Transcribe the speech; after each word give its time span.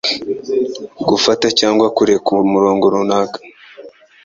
gufata 1.09 1.45
cyangwa 1.59 1.85
kureka 1.97 2.27
umurongo 2.45 2.83
runaka 2.93 3.39